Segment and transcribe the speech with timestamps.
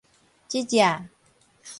[0.49, 1.03] 這跡